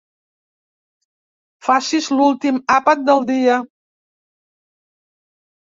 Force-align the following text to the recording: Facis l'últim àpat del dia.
Facis 1.67 2.09
l'últim 2.21 2.57
àpat 2.79 3.05
del 3.11 3.23
dia. 3.33 3.59